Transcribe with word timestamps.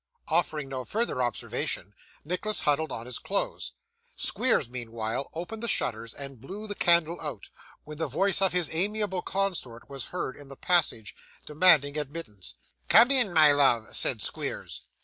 Offering 0.29 0.67
no 0.67 0.83
further 0.83 1.21
observation, 1.21 1.93
Nicholas 2.25 2.61
huddled 2.61 2.91
on 2.91 3.05
his 3.05 3.19
clothes. 3.19 3.73
Squeers, 4.15 4.67
meanwhile, 4.67 5.29
opened 5.35 5.61
the 5.61 5.67
shutters 5.67 6.15
and 6.15 6.41
blew 6.41 6.65
the 6.65 6.73
candle 6.73 7.21
out; 7.21 7.51
when 7.83 7.99
the 7.99 8.07
voice 8.07 8.41
of 8.41 8.51
his 8.51 8.73
amiable 8.73 9.21
consort 9.21 9.87
was 9.91 10.05
heard 10.05 10.35
in 10.35 10.47
the 10.47 10.57
passage, 10.57 11.15
demanding 11.45 11.99
admittance. 11.99 12.55
'Come 12.89 13.11
in, 13.11 13.31
my 13.31 13.51
love,' 13.51 13.95
said 13.95 14.23
Squeers. 14.23 14.87